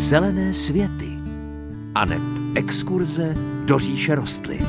Zelené 0.00 0.54
světy 0.54 1.18
a 1.94 2.04
neb 2.04 2.22
exkurze 2.54 3.34
do 3.64 3.78
říše 3.78 4.14
rostlin. 4.14 4.66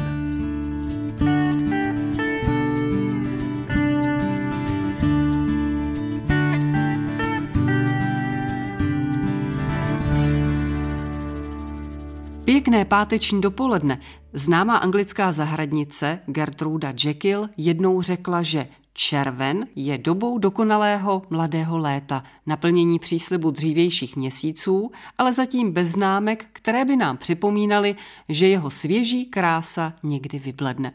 Pěkné 12.46 12.86
páteční 12.86 13.42
dopoledne. 13.42 14.00
Známá 14.34 14.78
anglická 14.78 15.32
zahradnice 15.32 16.20
Gertruda 16.26 16.94
Jekyll 17.04 17.50
jednou 17.58 18.02
řekla, 18.02 18.42
že 18.42 18.68
Červen 18.94 19.68
je 19.76 19.98
dobou 19.98 20.38
dokonalého 20.38 21.22
mladého 21.30 21.78
léta, 21.78 22.24
naplnění 22.46 23.00
příslibu 23.00 23.52
dřívějších 23.52 24.16
měsíců, 24.16 24.92
ale 25.18 25.34
zatím 25.34 25.72
bez 25.72 25.88
známek, 25.88 26.46
které 26.54 26.86
by 26.86 26.96
nám 26.96 27.18
připomínaly, 27.18 27.96
že 28.30 28.48
jeho 28.48 28.70
svěží 28.70 29.26
krása 29.26 29.94
někdy 30.04 30.40
vybledne. 30.40 30.94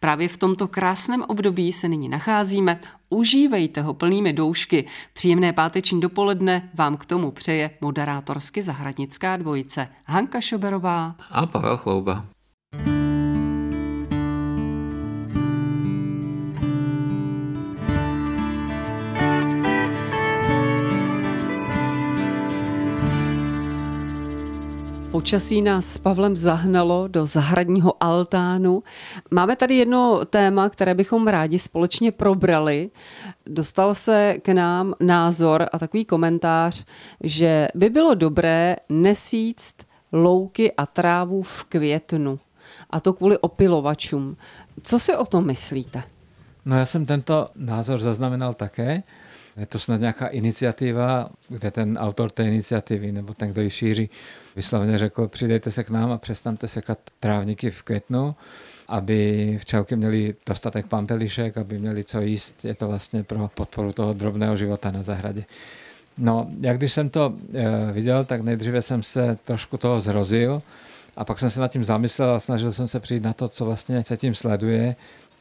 Právě 0.00 0.28
v 0.28 0.36
tomto 0.36 0.68
krásném 0.68 1.22
období 1.22 1.72
se 1.72 1.88
nyní 1.88 2.08
nacházíme. 2.08 2.80
Užívejte 3.08 3.82
ho 3.82 3.94
plnými 3.94 4.32
doušky. 4.32 4.86
Příjemné 5.12 5.52
páteční 5.52 6.00
dopoledne 6.00 6.70
vám 6.74 6.96
k 6.96 7.06
tomu 7.06 7.30
přeje 7.30 7.70
moderátorsky 7.80 8.62
zahradnická 8.62 9.36
dvojice 9.36 9.88
Hanka 10.04 10.40
Šoberová 10.40 11.14
a 11.30 11.46
Pavel 11.46 11.76
Chlouba. 11.76 12.35
Počasí 25.26 25.62
nás 25.62 25.92
s 25.92 25.98
Pavlem 25.98 26.36
zahnalo 26.36 27.08
do 27.08 27.26
zahradního 27.26 27.94
altánu. 28.00 28.82
Máme 29.30 29.56
tady 29.56 29.76
jedno 29.76 30.24
téma, 30.24 30.68
které 30.68 30.94
bychom 30.94 31.28
rádi 31.28 31.58
společně 31.58 32.12
probrali. 32.12 32.90
Dostal 33.46 33.94
se 33.94 34.36
k 34.42 34.48
nám 34.48 34.94
názor 35.00 35.68
a 35.72 35.78
takový 35.78 36.04
komentář, 36.04 36.84
že 37.20 37.68
by 37.74 37.90
bylo 37.90 38.14
dobré 38.14 38.76
nesíct 38.88 39.74
louky 40.12 40.72
a 40.72 40.86
trávu 40.86 41.42
v 41.42 41.64
květnu. 41.64 42.38
A 42.90 43.00
to 43.00 43.12
kvůli 43.12 43.38
opilovačům. 43.38 44.36
Co 44.82 44.98
si 44.98 45.16
o 45.16 45.26
tom 45.26 45.46
myslíte? 45.46 46.02
No 46.64 46.78
já 46.78 46.86
jsem 46.86 47.06
tento 47.06 47.48
názor 47.56 47.98
zaznamenal 47.98 48.54
také. 48.54 49.02
Je 49.56 49.66
to 49.66 49.78
snad 49.78 50.00
nějaká 50.00 50.26
iniciativa, 50.26 51.30
kde 51.48 51.70
ten 51.70 51.98
autor 51.98 52.30
té 52.30 52.44
iniciativy 52.44 53.12
nebo 53.12 53.34
ten, 53.34 53.48
kdo 53.52 53.62
ji 53.62 53.70
šíří, 53.70 54.10
vysloveně 54.56 54.98
řekl, 54.98 55.28
přidejte 55.28 55.70
se 55.70 55.84
k 55.84 55.90
nám 55.90 56.12
a 56.12 56.18
přestaňte 56.18 56.68
sekat 56.68 56.98
trávníky 57.20 57.70
v 57.70 57.82
květnu, 57.82 58.34
aby 58.88 59.58
včelky 59.60 59.96
měly 59.96 60.34
dostatek 60.46 60.86
pampelišek, 60.86 61.58
aby 61.58 61.78
měli 61.78 62.04
co 62.04 62.20
jíst. 62.20 62.64
Je 62.64 62.74
to 62.74 62.86
vlastně 62.88 63.22
pro 63.22 63.50
podporu 63.54 63.92
toho 63.92 64.12
drobného 64.12 64.56
života 64.56 64.90
na 64.90 65.02
zahradě. 65.02 65.44
No, 66.18 66.50
jak 66.60 66.78
když 66.78 66.92
jsem 66.92 67.08
to 67.08 67.34
e, 67.54 67.92
viděl, 67.92 68.24
tak 68.24 68.40
nejdříve 68.40 68.82
jsem 68.82 69.02
se 69.02 69.38
trošku 69.44 69.76
toho 69.76 70.00
zrozil 70.00 70.62
a 71.16 71.24
pak 71.24 71.38
jsem 71.38 71.50
se 71.50 71.60
nad 71.60 71.68
tím 71.68 71.84
zamyslel 71.84 72.30
a 72.30 72.40
snažil 72.40 72.72
jsem 72.72 72.88
se 72.88 73.00
přijít 73.00 73.22
na 73.22 73.32
to, 73.32 73.48
co 73.48 73.64
vlastně 73.64 74.04
se 74.04 74.16
tím 74.16 74.34
sleduje. 74.34 74.96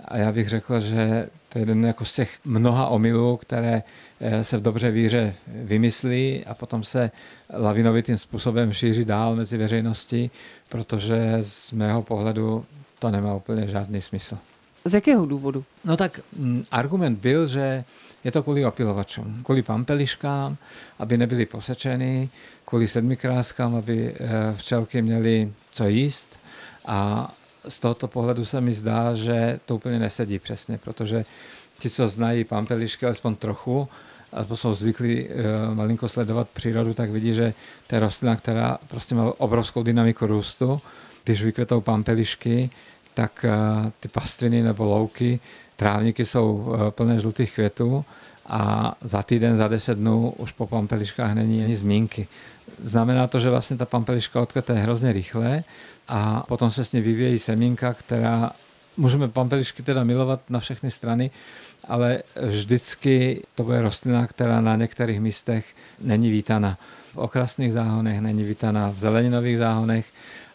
A 0.06 0.18
já 0.18 0.32
bych 0.32 0.50
řekl, 0.50 0.80
že 0.80 1.30
to 1.50 1.60
je 1.60 1.62
jeden 1.62 1.86
jako 1.86 2.06
z 2.06 2.14
těch 2.14 2.40
mnoha 2.46 2.88
omylů, 2.88 3.38
které 3.38 3.84
eh, 4.20 4.44
se 4.44 4.58
v 4.58 4.62
dobře 4.62 4.92
víře 4.92 5.36
vymyslí 5.48 6.46
a 6.46 6.54
potom 6.54 6.84
se 6.84 7.12
lavinovitým 7.54 8.18
způsobem 8.18 8.74
šíří 8.74 9.06
dál 9.06 9.36
mezi 9.36 9.58
veřejností, 9.58 10.32
protože 10.70 11.38
z 11.42 11.72
mého 11.72 12.02
pohledu 12.02 12.66
to 13.00 13.12
nemá 13.12 13.36
úplně 13.36 13.68
žádný 13.68 14.02
smysl. 14.02 14.38
Z 14.86 14.94
jakého 14.94 15.26
důvodu? 15.26 15.64
No 15.86 15.98
tak 15.98 16.20
mm, 16.38 16.66
argument 16.72 17.20
byl, 17.20 17.48
že 17.48 17.84
je 18.26 18.32
to 18.32 18.44
kvůli 18.44 18.66
opilovačům, 18.66 19.42
kvůli 19.44 19.62
pampeliškám, 19.62 20.58
aby 21.00 21.18
nebyly 21.18 21.46
posečeny, 21.46 22.30
kvůli 22.66 22.88
sedmikráskám, 22.88 23.76
aby 23.76 24.14
eh, 24.14 24.28
včelky 24.56 25.02
měly 25.02 25.54
co 25.72 25.88
jíst 25.88 26.40
a 26.86 27.32
z 27.70 27.80
tohoto 27.80 28.08
pohledu 28.08 28.46
se 28.46 28.62
mi 28.62 28.74
zdá, 28.74 29.16
že 29.16 29.60
to 29.66 29.76
úplně 29.76 30.00
nesedí 30.00 30.40
přesně, 30.40 30.78
protože 30.78 31.26
ti, 31.80 31.90
co 31.90 32.10
znají 32.10 32.44
pampelišky 32.44 33.06
alespoň 33.06 33.36
trochu, 33.36 33.88
a 34.36 34.56
jsou 34.56 34.74
zvyklí 34.74 35.28
e, 35.28 35.76
malinko 35.76 36.10
sledovat 36.10 36.50
přírodu, 36.50 36.94
tak 36.94 37.10
vidí, 37.10 37.34
že 37.34 37.54
to 37.88 37.96
je 37.96 38.00
rostlina, 38.00 38.36
která 38.36 38.78
prostě 38.88 39.16
má 39.16 39.34
obrovskou 39.38 39.84
dynamiku 39.84 40.26
růstu. 40.28 40.82
Když 41.24 41.44
vykvetou 41.44 41.82
pampelišky, 41.82 42.70
tak 43.14 43.46
e, 43.46 43.52
ty 44.00 44.08
pastviny 44.08 44.64
nebo 44.64 44.86
louky, 44.86 45.40
trávníky 45.76 46.26
jsou 46.26 46.76
e, 46.88 46.92
plné 46.92 47.20
žlutých 47.20 47.54
květů 47.54 48.06
a 48.48 48.96
za 49.02 49.24
týden, 49.24 49.58
za 49.58 49.68
deset 49.68 49.98
dnů 49.98 50.34
už 50.38 50.52
po 50.52 50.68
pampeliškách 50.68 51.34
není 51.34 51.64
ani 51.64 51.76
zmínky. 51.76 52.28
Znamená 52.84 53.28
to, 53.28 53.40
že 53.40 53.50
vlastně 53.50 53.78
ta 53.78 53.86
pampeliška 53.86 54.42
odkvete 54.42 54.74
hrozně 54.74 55.14
rychle 55.14 55.64
a 56.08 56.44
potom 56.48 56.72
se 56.72 56.86
s 56.86 56.92
ní 56.92 57.02
vyvíjí 57.02 57.40
semínka, 57.40 57.94
která 57.94 58.52
můžeme 58.98 59.28
pampelišky 59.28 59.84
teda 59.84 60.04
milovat 60.04 60.50
na 60.50 60.60
všechny 60.60 60.92
strany, 60.92 61.32
ale 61.88 62.24
vždycky 62.42 63.44
to 63.56 63.64
bude 63.64 63.82
rostlina, 63.82 64.28
která 64.28 64.62
na 64.62 64.76
některých 64.76 65.20
místech 65.20 65.66
není 66.00 66.30
vítaná. 66.30 66.78
V 67.14 67.18
okrasných 67.18 67.74
záhonech 67.74 68.22
není 68.22 68.44
vítaná, 68.44 68.90
v 68.90 69.00
zeleninových 69.00 69.58
záhonech 69.58 70.06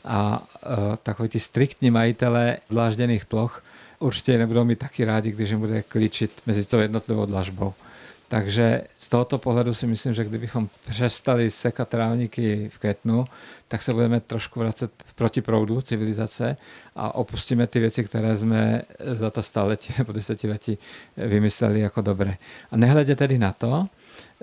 a 0.05 0.43
e, 0.63 0.97
takový 1.03 1.29
ty 1.29 1.41
striktní 1.41 1.91
majitelé 1.91 2.57
dlážděných 2.71 3.27
ploch 3.27 3.63
určitě 4.01 4.39
nebudou 4.39 4.65
mít 4.65 4.79
taky 4.79 5.05
rádi, 5.05 5.33
když 5.33 5.51
jim 5.51 5.59
bude 5.61 5.83
klíčit 5.83 6.43
mezi 6.47 6.65
tou 6.65 6.79
jednotlivou 6.79 7.27
dlažbou. 7.27 7.75
Takže 8.29 8.83
z 8.99 9.09
tohoto 9.09 9.39
pohledu 9.39 9.75
si 9.75 9.87
myslím, 9.87 10.15
že 10.15 10.25
kdybychom 10.25 10.69
přestali 10.89 11.51
sekat 11.51 11.89
trávníky 11.89 12.71
v 12.73 12.79
květnu, 12.79 13.25
tak 13.69 13.83
se 13.83 13.93
budeme 13.93 14.21
trošku 14.21 14.61
vracet 14.61 14.91
v 15.07 15.15
protiproudu 15.15 15.81
civilizace 15.81 16.57
a 16.97 17.15
opustíme 17.15 17.67
ty 17.67 17.81
věci, 17.81 18.05
které 18.05 18.37
jsme 18.37 18.83
za 19.13 19.31
ta 19.31 19.43
staletí 19.43 19.95
nebo 19.99 20.13
desetiletí 20.13 20.79
vymysleli 21.17 21.81
jako 21.81 22.01
dobré. 22.01 22.37
A 22.71 22.77
nehledě 22.77 23.17
tedy 23.17 23.39
na 23.39 23.53
to, 23.53 23.87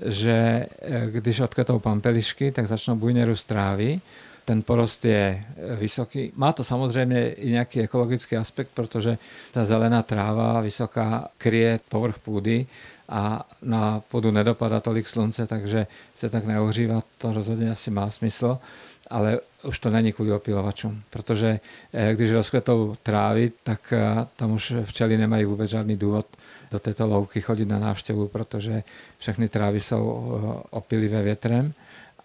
že 0.06 0.66
když 1.06 1.40
odkvetou 1.40 1.80
pampelišky, 1.80 2.52
tak 2.52 2.68
začnou 2.68 2.96
bujně 2.96 3.26
růst 3.26 3.46
trávy, 3.46 4.02
ten 4.48 4.64
porost 4.64 5.06
je 5.06 5.44
vysoký. 5.80 6.32
Má 6.36 6.54
to 6.54 6.64
samozřejmě 6.64 7.32
i 7.32 7.52
nějaký 7.52 7.82
ekologický 7.82 8.38
aspekt, 8.38 8.70
protože 8.74 9.18
ta 9.52 9.66
zelená 9.66 10.04
tráva 10.04 10.62
vysoká 10.62 11.28
kryje 11.38 11.80
povrch 11.90 12.20
půdy 12.20 12.66
a 13.10 13.48
na 13.62 14.00
půdu 14.00 14.32
nedopadá 14.32 14.80
tolik 14.80 15.08
slunce, 15.08 15.48
takže 15.48 15.88
se 16.16 16.30
tak 16.30 16.46
neohřívá, 16.46 17.04
to 17.18 17.34
rozhodně 17.34 17.72
asi 17.72 17.92
má 17.92 18.12
smysl, 18.12 18.58
ale 19.08 19.40
už 19.64 19.80
to 19.80 19.90
není 19.90 20.14
kvůli 20.14 20.32
opilovačům, 20.32 21.04
protože 21.10 21.60
eh, 21.94 22.14
když 22.16 22.32
rozkvetou 22.32 22.96
trávy, 23.04 23.52
tak 23.64 23.94
eh, 23.94 24.28
tam 24.36 24.52
už 24.52 24.74
včely 24.84 25.18
nemají 25.18 25.46
vůbec 25.46 25.70
žádný 25.70 25.98
důvod 25.98 26.26
do 26.72 26.80
této 26.80 27.08
louky 27.08 27.42
chodit 27.42 27.66
na 27.68 27.80
návštěvu, 27.80 28.28
protože 28.28 28.84
všechny 29.18 29.50
trávy 29.50 29.82
jsou 29.82 30.04
eh, 30.04 30.64
opilivé 30.70 31.22
větrem 31.22 31.74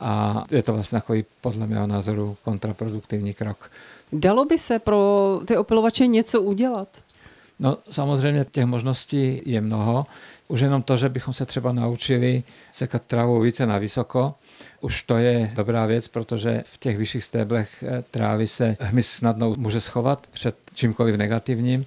a 0.03 0.45
je 0.51 0.63
to 0.63 0.73
vlastně 0.73 1.01
takový 1.01 1.25
podle 1.41 1.67
mého 1.67 1.87
názoru 1.87 2.37
kontraproduktivní 2.45 3.35
krok. 3.35 3.71
Dalo 4.13 4.45
by 4.45 4.59
se 4.59 4.79
pro 4.79 5.41
ty 5.45 5.57
opilovače 5.57 6.07
něco 6.07 6.43
udělat? 6.43 6.89
No 7.59 7.79
samozřejmě 7.91 8.47
těch 8.51 8.65
možností 8.65 9.43
je 9.45 9.61
mnoho. 9.61 10.07
Už 10.49 10.61
jenom 10.61 10.83
to, 10.83 10.97
že 10.97 11.09
bychom 11.09 11.35
se 11.35 11.47
třeba 11.47 11.73
naučili 11.73 12.43
sekat 12.73 13.03
trávu 13.03 13.41
více 13.41 13.67
na 13.67 13.79
vysoko, 13.79 14.35
už 14.81 15.03
to 15.03 15.17
je 15.17 15.53
dobrá 15.55 15.87
věc, 15.87 16.09
protože 16.09 16.63
v 16.67 16.79
těch 16.79 16.99
vyšších 16.99 17.25
stéblech 17.25 17.85
eh, 17.87 18.05
trávy 18.11 18.47
se 18.47 18.77
hmyz 18.81 19.09
snadno 19.09 19.55
může 19.59 19.81
schovat 19.81 20.27
před 20.33 20.57
čímkoliv 20.75 21.17
negativním 21.17 21.85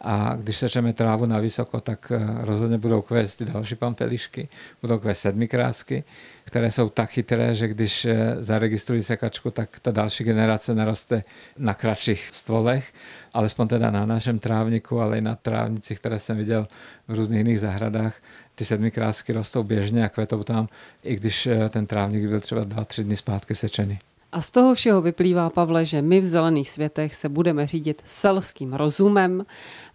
a 0.00 0.36
když 0.36 0.56
sečeme 0.56 0.92
trávu 0.92 1.26
na 1.26 1.38
vysoko, 1.38 1.80
tak 1.80 2.12
eh, 2.14 2.44
rozhodně 2.44 2.78
budou 2.78 3.02
kvést 3.02 3.42
další 3.42 3.74
pampelišky, 3.74 4.48
budou 4.82 4.98
kvést 4.98 5.20
sedmikrásky, 5.20 6.04
které 6.44 6.70
jsou 6.70 6.88
tak 6.88 7.10
chytré, 7.10 7.54
že 7.54 7.68
když 7.68 8.04
eh, 8.04 8.36
zaregistrují 8.38 9.02
sekačku, 9.02 9.50
tak 9.50 9.80
ta 9.80 9.90
další 9.90 10.24
generace 10.24 10.74
naroste 10.74 11.22
na 11.58 11.74
kratších 11.74 12.30
stvolech, 12.32 12.92
alespoň 13.34 13.68
teda 13.68 13.90
na 13.90 14.06
našem 14.06 14.38
trávniku, 14.38 15.00
ale 15.00 15.18
i 15.18 15.20
na 15.20 15.34
trávnicích, 15.34 15.98
které 16.00 16.18
jsem 16.18 16.36
viděl 16.36 16.68
v 17.08 17.14
různých 17.14 17.38
jiných 17.38 17.60
zahradách. 17.60 18.20
Ty 18.54 18.64
sedmikrásky 18.64 19.32
rostou 19.32 19.62
běžně 19.62 20.04
a 20.04 20.08
kvetou 20.08 20.42
tam, 20.42 20.68
i 21.04 21.16
když 21.16 21.46
eh, 21.46 21.68
ten 21.68 21.86
trávník 21.86 22.28
byl 22.28 22.40
třeba 22.40 22.64
dva, 22.64 22.84
tři 22.84 23.04
dny 23.04 23.16
zpátky 23.16 23.54
sečený. 23.54 23.98
A 24.32 24.40
z 24.40 24.50
toho 24.50 24.74
všeho 24.74 25.02
vyplývá, 25.02 25.50
Pavle, 25.50 25.86
že 25.86 26.02
my 26.02 26.20
v 26.20 26.26
Zelených 26.26 26.70
světech 26.70 27.14
se 27.14 27.28
budeme 27.28 27.66
řídit 27.66 28.02
selským 28.04 28.72
rozumem 28.74 29.46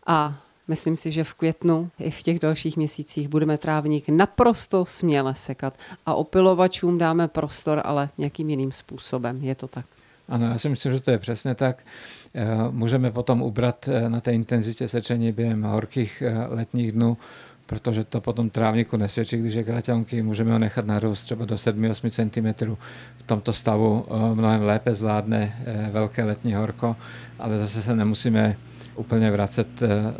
a 0.08 0.40
Myslím 0.68 0.96
si, 0.96 1.12
že 1.12 1.24
v 1.24 1.34
květnu 1.34 1.90
i 2.00 2.12
v 2.12 2.24
těch 2.24 2.40
dalších 2.40 2.78
měsících 2.78 3.28
budeme 3.28 3.58
trávník 3.58 4.10
naprosto 4.10 4.86
směle 4.86 5.36
sekat 5.36 5.78
a 6.06 6.14
opilovačům 6.14 6.98
dáme 6.98 7.28
prostor, 7.28 7.82
ale 7.84 8.10
nějakým 8.18 8.50
jiným 8.50 8.72
způsobem. 8.72 9.44
Je 9.44 9.56
to 9.56 9.68
tak? 9.68 9.86
Ano, 10.30 10.46
já 10.46 10.58
si 10.58 10.70
myslím, 10.70 10.92
že 10.92 11.00
to 11.00 11.12
je 11.12 11.18
přesně 11.18 11.56
tak. 11.56 11.86
Eh, 12.34 12.46
můžeme 12.72 13.12
potom 13.12 13.42
ubrat 13.42 13.88
eh, 13.88 14.10
na 14.10 14.22
té 14.22 14.34
intenzitě 14.34 14.88
sečení 14.88 15.32
během 15.32 15.64
horkých 15.64 16.22
eh, 16.22 16.48
letních 16.48 16.92
dnů, 16.92 17.18
protože 17.66 18.04
to 18.04 18.22
potom 18.22 18.50
trávníku 18.50 18.98
nesvědčí, 18.98 19.38
když 19.38 19.54
je 19.54 19.64
kraťonky, 19.64 20.22
můžeme 20.22 20.52
ho 20.52 20.60
nechat 20.60 20.86
narůst 20.86 21.22
třeba 21.22 21.46
do 21.46 21.56
7-8 21.56 22.56
cm. 22.56 22.76
V 23.18 23.24
tomto 23.26 23.54
stavu 23.54 24.06
mnohem 24.34 24.62
lépe 24.62 24.94
zvládne 24.94 25.58
velké 25.92 26.24
letní 26.24 26.54
horko, 26.54 26.96
ale 27.40 27.60
zase 27.60 27.82
se 27.82 27.96
nemusíme 27.96 28.58
úplně 28.96 29.32
vracet 29.32 29.68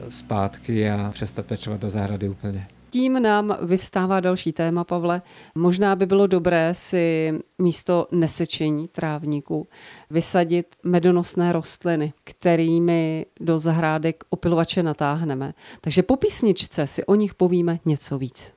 zpátky 0.10 0.92
a 0.92 1.12
přestat 1.14 1.46
pečovat 1.46 1.82
do 1.82 1.90
zahrady 1.90 2.30
úplně 2.30 2.68
tím 2.94 3.22
nám 3.22 3.58
vyvstává 3.62 4.20
další 4.20 4.54
téma, 4.54 4.84
Pavle. 4.84 5.22
Možná 5.56 5.96
by 5.96 6.06
bylo 6.06 6.28
dobré 6.28 6.74
si 6.74 7.32
místo 7.58 8.08
nesečení 8.12 8.88
trávníku 8.88 9.68
vysadit 10.10 10.76
medonosné 10.84 11.54
rostliny, 11.54 12.14
kterými 12.24 13.26
do 13.40 13.60
zahrádek 13.60 14.24
opilovače 14.30 14.84
natáhneme. 14.84 15.54
Takže 15.82 16.04
po 16.04 16.16
písničce 16.18 16.88
si 16.88 17.06
o 17.06 17.16
nich 17.16 17.36
povíme 17.36 17.80
něco 17.86 18.18
víc. 18.18 18.54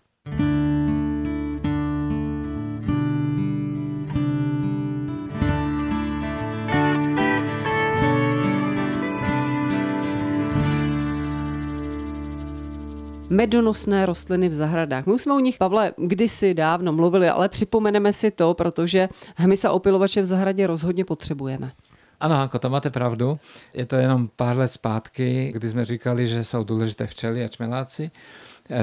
Medonosné 13.37 14.07
rostliny 14.07 14.49
v 14.49 14.55
zahradách. 14.55 15.07
My 15.07 15.13
už 15.13 15.23
jsme 15.23 15.35
o 15.35 15.41
nich, 15.41 15.59
Pavle, 15.59 15.93
kdysi 15.97 16.55
dávno 16.55 16.93
mluvili, 16.93 17.29
ale 17.29 17.49
připomeneme 17.49 18.13
si 18.13 18.31
to, 18.31 18.55
protože 18.55 19.09
hmyz 19.37 19.65
a 19.65 19.73
opilovače 19.73 20.23
v 20.23 20.27
zahradě 20.27 20.67
rozhodně 20.67 21.05
potřebujeme. 21.05 21.73
Ano, 22.21 22.35
Hanko, 22.35 22.59
to 22.59 22.71
máte 22.71 22.91
pravdu. 22.91 23.39
Je 23.75 23.87
to 23.87 23.97
jenom 23.97 24.29
pár 24.37 24.57
let 24.57 24.73
zpátky, 24.73 25.53
kdy 25.53 25.69
jsme 25.69 25.85
říkali, 25.85 26.27
že 26.27 26.45
jsou 26.45 26.65
důležité 26.65 27.07
včely 27.07 27.45
a 27.45 27.49
čmeláci. 27.49 28.11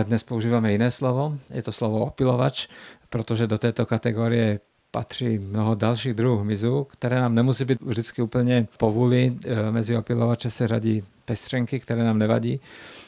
Dnes 0.04 0.24
používáme 0.24 0.72
jiné 0.72 0.92
slovo, 0.92 1.38
je 1.50 1.64
to 1.64 1.72
slovo 1.72 2.06
opilovač, 2.06 2.68
protože 3.10 3.48
do 3.48 3.58
této 3.58 3.86
kategorie 3.86 4.60
patří 4.96 5.40
mnoho 5.40 5.76
dalších 5.76 6.14
druhů 6.14 6.38
hmyzu, 6.38 6.84
které 6.84 7.22
nám 7.22 7.36
nemusí 7.36 7.66
být 7.66 7.82
vždycky 7.82 8.22
úplně 8.22 8.68
povůli. 8.78 9.38
Mezi 9.72 9.98
opilovače 9.98 10.50
se 10.50 10.68
řadí 10.68 11.04
pestřenky, 11.26 11.80
které 11.80 12.04
nám 12.04 12.18
nevadí, 12.18 12.60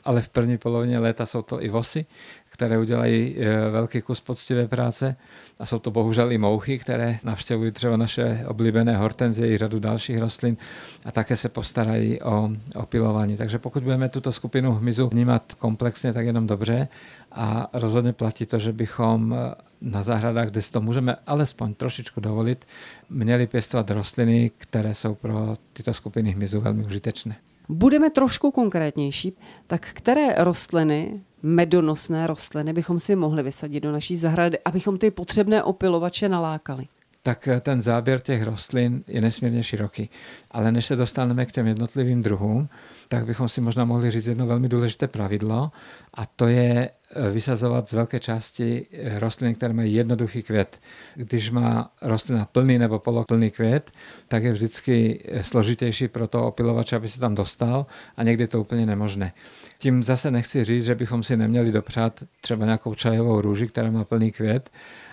ale 0.03 0.21
v 0.21 0.29
první 0.29 0.57
polovině 0.57 0.99
léta 0.99 1.25
jsou 1.25 1.41
to 1.41 1.63
i 1.63 1.69
vosy, 1.69 2.05
které 2.49 2.79
udělají 2.79 3.35
e, 3.37 3.69
velký 3.69 4.01
kus 4.01 4.19
poctivé 4.19 4.67
práce 4.67 5.15
a 5.59 5.65
jsou 5.65 5.79
to 5.79 5.91
bohužel 5.91 6.31
i 6.31 6.37
mouchy, 6.37 6.79
které 6.79 7.19
navštěvují 7.23 7.71
třeba 7.71 7.97
naše 7.97 8.45
oblíbené 8.47 8.97
hortenzie 8.97 9.47
i 9.53 9.57
řadu 9.57 9.79
dalších 9.79 10.19
rostlin 10.19 10.57
a 11.05 11.11
také 11.11 11.37
se 11.37 11.49
postarají 11.49 12.21
o 12.21 12.49
opilování. 12.75 13.37
Takže 13.37 13.59
pokud 13.59 13.83
budeme 13.83 14.09
tuto 14.09 14.31
skupinu 14.31 14.71
hmyzu 14.71 15.07
vnímat 15.07 15.53
komplexně, 15.53 16.13
tak 16.13 16.25
jenom 16.25 16.47
dobře 16.47 16.87
a 17.35 17.69
rozhodně 17.73 18.13
platí 18.13 18.45
to, 18.45 18.59
že 18.59 18.73
bychom 18.73 19.33
e, 19.33 19.55
na 19.81 20.03
zahradách, 20.03 20.49
kde 20.49 20.61
si 20.61 20.71
to 20.71 20.81
můžeme 20.81 21.15
alespoň 21.27 21.73
trošičku 21.73 22.21
dovolit, 22.21 22.65
měli 23.09 23.47
pěstovat 23.47 23.91
rostliny, 23.91 24.51
které 24.57 24.95
jsou 24.95 25.15
pro 25.15 25.57
tyto 25.73 25.93
skupiny 25.93 26.31
hmyzu 26.31 26.61
velmi 26.61 26.85
užitečné. 26.85 27.35
Budeme 27.69 28.09
trošku 28.09 28.51
konkrétnější, 28.51 29.37
tak 29.67 29.87
které 29.93 30.43
rostliny, 30.43 31.21
medonosné 31.43 32.27
rostliny, 32.27 32.73
bychom 32.73 32.99
si 32.99 33.15
mohli 33.15 33.43
vysadit 33.43 33.83
do 33.83 33.91
naší 33.91 34.15
zahrady, 34.15 34.57
abychom 34.65 34.97
ty 34.97 35.11
potřebné 35.11 35.63
opilovače 35.63 36.29
nalákali? 36.29 36.87
tak 37.25 37.49
ten 37.61 37.81
záběr 37.81 38.19
těch 38.19 38.43
rostlin 38.43 39.03
je 39.07 39.21
nesmírně 39.21 39.63
široký. 39.63 40.09
Ale 40.51 40.71
než 40.71 40.85
se 40.85 40.95
dostaneme 40.95 41.45
k 41.45 41.51
těm 41.51 41.67
jednotlivým 41.67 42.21
druhům, 42.21 42.69
tak 43.07 43.25
bychom 43.25 43.49
si 43.49 43.61
možná 43.61 43.85
mohli 43.85 44.11
říct 44.11 44.27
jedno 44.27 44.47
velmi 44.47 44.69
důležité 44.69 45.07
pravidlo 45.07 45.71
a 46.13 46.25
to 46.25 46.47
je 46.47 46.89
eh, 46.89 47.04
vysazovat 47.31 47.89
z 47.89 47.93
velké 47.93 48.19
části 48.19 48.85
eh, 48.91 49.19
rostliny, 49.19 49.55
které 49.55 49.73
mají 49.73 49.93
jednoduchý 49.93 50.43
květ. 50.43 50.79
Když 51.15 51.49
má 51.49 51.91
rostlina 52.01 52.45
plný 52.45 52.77
nebo 52.77 52.99
poloplný 52.99 53.51
květ, 53.51 53.91
tak 54.27 54.43
je 54.43 54.51
vždycky 54.51 55.23
eh, 55.25 55.43
složitější 55.43 56.07
pro 56.07 56.27
toho 56.27 56.47
opilovače, 56.47 56.95
aby 56.95 57.07
se 57.07 57.19
tam 57.19 57.35
dostal 57.35 57.85
a 58.17 58.23
někdy 58.23 58.47
to 58.47 58.61
úplně 58.61 58.85
nemožné. 58.85 59.33
Tím 59.77 60.03
zase 60.03 60.31
nechci 60.31 60.63
říct, 60.63 60.85
že 60.85 60.95
bychom 60.95 61.23
si 61.23 61.37
neměli 61.37 61.71
dopřát 61.71 62.23
třeba 62.41 62.65
nějakou 62.65 62.95
čajovou 62.95 63.41
růži, 63.41 63.67
která 63.67 63.91
má 63.91 64.03
plný 64.03 64.31
květ, 64.31 64.69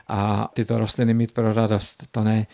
a 0.08 0.50
tyto 0.55 0.78
rostliny 0.78 1.14
mít 1.14 1.32
pro 1.32 1.52
radost. 1.52 2.06
To 2.10 2.25
ne, 2.25 2.46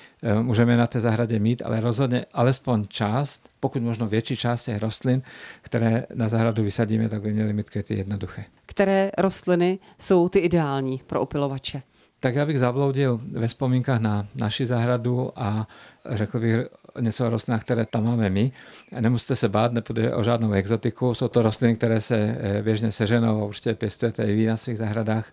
můžeme 0.43 0.77
na 0.77 0.87
té 0.87 1.01
zahradě 1.01 1.39
mít, 1.39 1.63
ale 1.65 1.81
rozhodně 1.81 2.27
alespoň 2.33 2.85
část, 2.89 3.49
pokud 3.61 3.83
možno 3.83 4.07
větší 4.07 4.37
část 4.37 4.65
těch 4.65 4.79
rostlin, 4.79 5.23
které 5.63 6.07
na 6.15 6.29
zahradu 6.29 6.63
vysadíme, 6.63 7.09
tak 7.09 7.23
by 7.23 7.33
měly 7.33 7.53
mít 7.53 7.71
květy 7.71 7.95
jednoduché. 7.95 8.45
Které 8.79 9.11
rostliny 9.19 9.79
jsou 9.99 10.29
ty 10.29 10.39
ideální 10.39 11.01
pro 11.07 11.21
opilovače? 11.21 11.83
Tak 12.21 12.35
já 12.35 12.47
bych 12.47 12.59
zabloudil 12.59 13.21
ve 13.33 13.49
vzpomínkách 13.49 14.01
na 14.01 14.27
naši 14.35 14.67
zahradu 14.67 15.33
a 15.37 15.69
řekl 16.11 16.41
bych 16.41 16.57
něco 17.01 17.27
o 17.27 17.31
rostlinách, 17.31 17.63
které 17.63 17.87
tam 17.87 18.05
máme 18.05 18.31
my. 18.31 18.53
Nemusíte 19.01 19.37
se 19.37 19.49
bát, 19.49 19.73
nepůjde 19.73 20.15
o 20.15 20.23
žádnou 20.23 20.53
exotiku. 20.53 21.15
Jsou 21.15 21.29
to 21.29 21.43
rostliny, 21.43 21.77
které 21.77 22.01
se 22.01 22.17
e, 22.17 22.63
běžně 22.63 22.93
seženou 22.93 23.47
určitě 23.49 23.75
pěstujete 23.75 24.25
i 24.25 24.35
vy 24.35 24.47
na 24.47 24.57
svých 24.57 24.79
zahradách. 24.79 25.33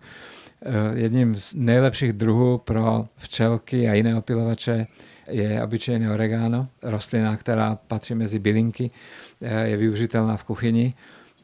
Eh, 0.62 0.70
jedním 0.94 1.38
z 1.38 1.54
nejlepších 1.54 2.12
druhů 2.12 2.58
pro 2.58 3.06
včelky 3.16 3.88
a 3.88 3.94
jiné 3.94 4.16
opilovače 4.16 4.86
je 5.28 5.62
obyčejné 5.62 6.12
oregano, 6.12 6.68
rostlina, 6.82 7.36
která 7.36 7.78
patří 7.88 8.14
mezi 8.14 8.38
bylinky, 8.38 8.90
eh, 9.42 9.68
je 9.68 9.76
využitelná 9.76 10.36
v 10.36 10.44
kuchyni 10.44 10.94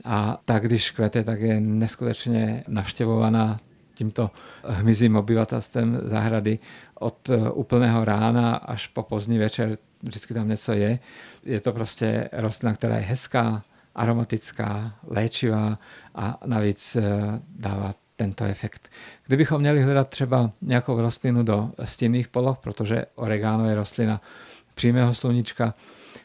a 0.05 0.41
tak, 0.45 0.65
když 0.65 0.91
kvete, 0.91 1.25
tak 1.25 1.41
je 1.41 1.61
neskutečně 1.61 2.65
navštěvovaná 2.69 3.61
tímto 3.95 4.31
hmyzím 4.65 5.17
obyvatelstvem 5.17 6.01
zahrady 6.05 6.59
od 6.95 7.31
eh, 7.31 7.51
úplného 7.51 8.05
rána 8.05 8.55
až 8.55 8.87
po 8.87 9.03
pozdní 9.03 9.39
večer, 9.39 9.79
vždycky 10.03 10.35
tam 10.35 10.49
něco 10.49 10.73
je. 10.73 10.99
Je 11.45 11.61
to 11.61 11.73
prostě 11.73 12.29
rostlina, 12.33 12.75
která 12.75 12.97
je 12.97 13.03
hezká, 13.03 13.63
aromatická, 13.95 14.95
léčivá 15.07 15.79
a 16.15 16.39
navíc 16.47 16.97
dává 17.57 17.95
tento 18.17 18.45
efekt. 18.45 18.89
Kdybychom 19.27 19.61
měli 19.61 19.83
hledat 19.83 20.09
třeba 20.09 20.51
nějakou 20.63 21.01
rostlinu 21.01 21.43
do 21.43 21.71
stinných 21.85 22.29
poloh, 22.29 22.59
protože 22.59 23.05
oregano 23.15 23.69
je 23.69 23.75
rostlina 23.75 24.21
přímého 24.75 25.15
sluníčka, 25.15 25.75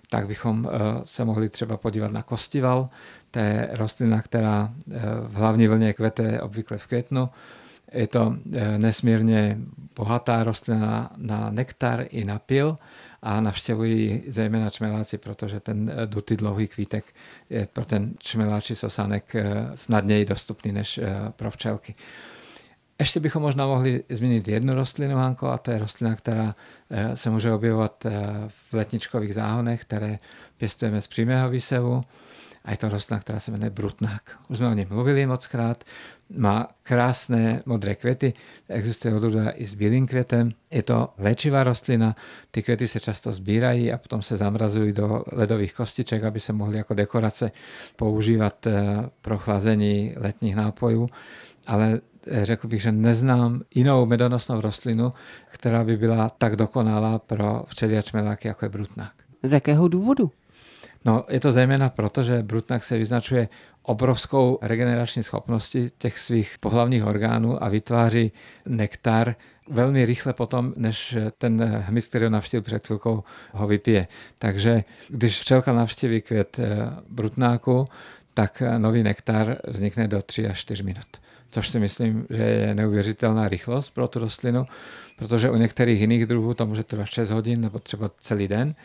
tak 0.10 0.28
bychom 0.28 0.70
eh, 0.72 0.80
se 1.04 1.26
mohli 1.26 1.50
třeba 1.50 1.78
podívat 1.78 2.12
na 2.12 2.22
kostival. 2.24 2.90
To 3.32 3.40
je 3.40 3.70
rostlina, 3.72 4.22
která 4.22 4.74
eh, 4.74 5.00
v 5.22 5.34
hlavní 5.34 5.68
vlně 5.68 5.94
kvete 5.94 6.42
obvykle 6.42 6.78
v 6.78 6.88
květnu. 6.88 7.30
Je 7.94 8.08
to 8.08 8.36
eh, 8.54 8.78
nesmírně 8.78 9.58
bohatá 9.96 10.44
rostlina 10.44 11.12
na 11.18 11.50
nektar 11.50 12.06
i 12.10 12.26
na 12.26 12.40
pil 12.40 12.78
a 13.22 13.42
navštěvují 13.42 14.24
zejména 14.28 14.70
čmeláci, 14.70 15.18
protože 15.18 15.60
ten 15.60 15.92
dutý 16.06 16.38
dlouhý 16.38 16.68
kvítek 16.68 17.06
je 17.50 17.68
pro 17.74 17.86
ten 17.86 18.14
čmeláčí 18.20 18.76
sosánek 18.76 19.36
snadněji 19.76 20.26
dostupný 20.26 20.72
než 20.72 21.00
pro 21.36 21.52
včelky. 21.52 21.96
Ještě 23.00 23.20
bychom 23.20 23.42
možná 23.42 23.68
mohli 23.68 24.04
zmínit 24.10 24.48
jednu 24.48 24.74
rostlinu, 24.74 25.16
Hanko, 25.16 25.48
a 25.48 25.58
to 25.58 25.72
je 25.72 25.80
rostlina, 25.80 26.16
která 26.16 26.56
se 27.14 27.30
může 27.30 27.54
objevovat 27.54 28.06
v 28.48 28.74
letničkových 28.74 29.34
záhonech, 29.34 29.82
které 29.82 30.18
pěstujeme 30.58 31.02
z 31.02 31.08
přímého 31.08 31.50
výsevu. 31.50 32.04
A 32.66 32.72
je 32.72 32.78
to 32.78 32.90
rostlina, 32.90 33.20
která 33.20 33.40
se 33.40 33.52
jmenuje 33.52 33.70
brutnák. 33.70 34.40
Už 34.48 34.58
jsme 34.58 34.68
o 34.68 34.74
něm 34.74 34.88
mluvili 34.90 35.26
moc 35.26 35.48
krát 35.48 35.84
má 36.30 36.68
krásné 36.84 37.62
modré 37.66 37.96
květy, 37.96 38.34
existuje 38.70 39.16
odrůda 39.16 39.50
i 39.50 39.66
s 39.66 39.74
bílým 39.74 40.08
květem. 40.08 40.52
Je 40.72 40.84
to 40.84 41.10
léčivá 41.18 41.64
rostlina, 41.64 42.16
ty 42.52 42.64
květy 42.64 42.88
se 42.88 43.00
často 43.00 43.32
sbírají 43.32 43.92
a 43.94 43.98
potom 43.98 44.22
se 44.22 44.38
zamrazují 44.38 44.94
do 44.94 45.24
ledových 45.32 45.74
kostiček, 45.74 46.24
aby 46.24 46.40
se 46.40 46.54
mohly 46.54 46.78
jako 46.78 46.94
dekorace 46.94 47.52
používat 47.96 48.68
eh, 48.68 48.74
pro 49.22 49.38
chlazení 49.38 50.14
letních 50.18 50.56
nápojů. 50.56 51.10
Ale 51.68 51.94
eh, 51.94 52.17
řekl 52.32 52.68
bych, 52.68 52.82
že 52.82 52.92
neznám 52.92 53.62
jinou 53.76 54.06
medonosnou 54.06 54.62
rostlinu, 54.62 55.14
která 55.50 55.84
by 55.84 55.98
byla 55.98 56.30
tak 56.30 56.56
dokonalá 56.56 57.20
pro 57.20 57.64
včely 57.68 57.98
a 57.98 58.02
čmeláky, 58.02 58.48
jako 58.48 58.66
je 58.66 58.70
brutnák. 58.70 59.14
Z 59.44 59.54
jakého 59.54 59.88
důvodu? 59.88 60.32
No, 61.06 61.26
je 61.30 61.40
to 61.40 61.52
zejména 61.52 61.90
proto, 61.90 62.24
že 62.24 62.44
brutnak 62.44 62.84
se 62.84 62.98
vyznačuje 62.98 63.50
obrovskou 63.84 64.60
regenerační 64.62 65.24
schopností 65.24 65.90
těch 65.98 66.20
svých 66.20 66.56
pohlavních 66.60 67.06
orgánů 67.06 67.64
a 67.64 67.70
vytváří 67.70 68.32
nektar 68.66 69.36
velmi 69.70 70.06
rychle 70.06 70.34
potom, 70.34 70.74
než 70.76 71.18
ten 71.38 71.64
hmyz, 71.64 72.08
který 72.08 72.26
ho 72.26 72.30
navštívil 72.30 72.62
před 72.62 72.88
chvilkou, 72.88 73.24
ho 73.52 73.68
vypije. 73.68 74.08
Takže 74.38 74.84
když 75.10 75.42
včelka 75.42 75.74
navštíví 75.74 76.22
květ 76.22 76.60
eh, 76.60 76.66
brutnáku, 77.10 77.88
tak 78.34 78.64
nový 78.78 79.04
nektar 79.04 79.58
vznikne 79.68 80.08
do 80.08 80.22
3 80.22 80.48
až 80.48 80.60
4 80.60 80.84
minut. 80.84 81.08
Což 81.52 81.70
si 81.70 81.80
myslím, 81.80 82.26
že 82.30 82.44
je 82.44 82.76
neuvěřitelná 82.76 83.48
rychlost 83.48 83.90
pro 83.90 84.08
tu 84.08 84.20
rostlinu, 84.20 84.66
protože 85.18 85.50
u 85.50 85.56
některých 85.56 86.02
jiných 86.02 86.26
druhů 86.26 86.54
to 86.54 86.66
může 86.66 86.84
trvat 86.84 87.06
6 87.06 87.30
hodin 87.30 87.62
nebo 87.62 87.80
třeba 87.80 88.12
celý 88.20 88.48
den, 88.48 88.76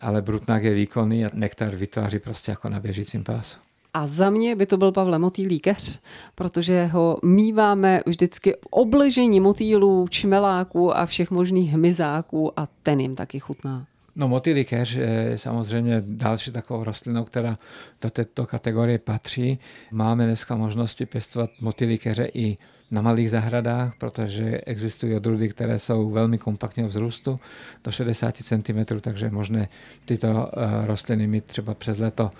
ale 0.00 0.22
brutnák 0.22 0.64
je 0.64 0.74
výkonný 0.74 1.24
a 1.26 1.30
nektar 1.32 1.76
vytváří 1.76 2.18
prostě 2.18 2.50
jako 2.50 2.68
na 2.68 2.80
běžícím 2.80 3.24
pásu. 3.24 3.58
A 3.94 4.06
za 4.06 4.30
mě 4.30 4.56
by 4.56 4.66
to 4.66 4.76
byl 4.76 4.92
Pavle 4.92 5.18
Motýlý 5.18 5.60
keř, 5.60 6.00
protože 6.34 6.86
ho 6.86 7.18
míváme 7.22 8.00
vždycky 8.06 8.52
v 8.52 8.66
obležení 8.70 9.40
motýlů, 9.40 10.08
čmeláků 10.10 10.96
a 10.96 11.06
všech 11.06 11.30
možných 11.30 11.70
hmyzáků 11.70 12.60
a 12.60 12.68
ten 12.82 13.00
jim 13.00 13.14
taky 13.14 13.40
chutná. 13.40 13.86
No 14.20 14.28
motýlí 14.28 14.64
keř 14.64 14.94
je 14.94 15.38
samozřejmě 15.38 16.02
další 16.06 16.50
takovou 16.50 16.84
rostlinou, 16.84 17.24
která 17.24 17.58
do 18.02 18.10
této 18.10 18.46
kategorie 18.46 18.98
patří. 18.98 19.58
Máme 19.90 20.26
dneska 20.26 20.56
možnosti 20.56 21.06
pěstovat 21.06 21.50
motýlí 21.60 21.98
keře 21.98 22.28
i 22.34 22.56
na 22.90 23.02
malých 23.02 23.30
zahradách, 23.30 23.92
protože 23.98 24.60
existují 24.66 25.14
odrůdy, 25.14 25.48
které 25.48 25.78
jsou 25.78 26.10
velmi 26.10 26.38
kompaktně 26.38 26.86
vzrůstu 26.86 27.40
do 27.84 27.92
60 27.92 28.36
cm, 28.36 28.84
takže 29.00 29.26
je 29.26 29.30
možné 29.30 29.68
tyto 30.04 30.28
eh, 30.28 30.86
rostliny 30.86 31.26
mít 31.26 31.44
třeba 31.44 31.74
přes 31.74 31.98
leto 31.98 32.30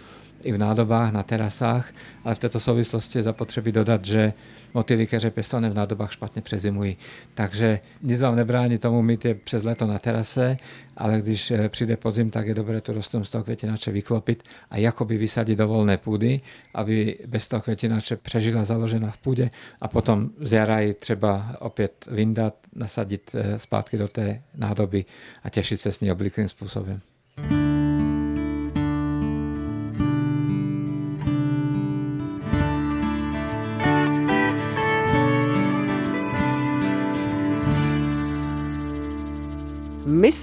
i 0.45 0.53
v 0.53 0.59
nádobách, 0.59 1.13
na 1.13 1.23
terasách, 1.23 1.93
ale 2.25 2.35
v 2.35 2.39
této 2.39 2.61
souvislosti 2.61 3.19
je 3.19 3.23
zapotřebí 3.23 3.73
dodat, 3.73 4.05
že 4.05 4.33
motýly 4.75 5.07
keře 5.07 5.31
pěstované 5.31 5.71
v 5.71 5.75
nádobách 5.75 6.13
špatně 6.13 6.43
přezimují. 6.43 6.97
Takže 7.35 7.81
nic 8.03 8.21
vám 8.21 8.37
nebrání 8.37 8.79
tomu 8.79 9.03
mít 9.03 9.25
je 9.25 9.35
přes 9.35 9.65
leto 9.65 9.87
na 9.87 9.99
terase, 9.99 10.57
ale 10.97 11.21
když 11.21 11.51
eh, 11.51 11.69
přijde 11.69 11.97
podzim, 11.97 12.31
tak 12.31 12.47
je 12.47 12.55
dobré 12.55 12.81
tu 12.81 12.93
rostlinu 12.93 13.25
z 13.25 13.31
toho 13.31 13.45
květinače 13.45 13.93
vyklopit 13.93 14.43
a 14.71 14.77
jakoby 14.77 15.17
vysadit 15.17 15.59
do 15.59 15.69
volné 15.69 15.97
půdy, 15.97 16.41
aby 16.75 17.19
bez 17.27 17.49
toho 17.49 17.63
květinače 17.63 18.17
přežila 18.17 18.65
založena 18.65 19.11
v 19.11 19.19
půdě 19.19 19.51
a 19.81 19.89
potom 19.89 20.31
z 20.41 20.53
jara 20.53 20.81
ji 20.81 20.95
třeba 20.95 21.57
opět 21.59 22.09
vyndat, 22.11 22.55
nasadit 22.75 23.31
eh, 23.35 23.59
zpátky 23.59 23.99
do 23.99 24.09
té 24.09 24.43
nádoby 24.55 25.05
a 25.43 25.51
těšit 25.51 25.81
se 25.81 25.93
s 25.93 26.01
ní 26.01 26.13
obvyklým 26.13 26.49
způsobem. 26.49 27.01